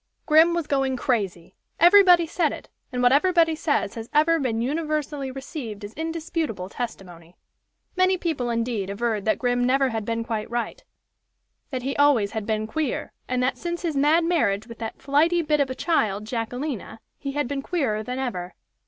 Grim 0.25 0.55
was 0.55 0.65
going 0.65 0.97
crazy! 0.97 1.53
Everybody 1.79 2.25
said 2.25 2.51
it, 2.51 2.69
and 2.91 3.03
what 3.03 3.11
everybody 3.11 3.53
says 3.53 3.93
has 3.93 4.09
ever 4.15 4.39
been 4.39 4.59
universally 4.59 5.29
received 5.29 5.83
as 5.85 5.93
indisputable 5.93 6.69
testimony. 6.69 7.37
Many 7.95 8.17
people, 8.17 8.49
indeed, 8.49 8.89
averred 8.89 9.25
that 9.25 9.37
Grim 9.37 9.63
never 9.63 9.89
had 9.89 10.03
been 10.03 10.23
quite 10.23 10.49
right 10.49 10.83
that 11.69 11.83
he 11.83 11.95
always 11.97 12.31
had 12.31 12.47
been 12.47 12.65
queer, 12.65 13.11
and 13.27 13.43
that 13.43 13.59
since 13.59 13.83
his 13.83 13.95
mad 13.95 14.23
marriage 14.23 14.65
with 14.65 14.79
that 14.79 14.99
flighty 14.99 15.43
bit 15.43 15.59
of 15.59 15.69
a 15.69 15.75
child, 15.75 16.25
Jacquelina, 16.25 16.99
he 17.19 17.33
had 17.33 17.47
been 17.47 17.61
queerer 17.61 18.01
than 18.01 18.17
ever. 18.17 18.55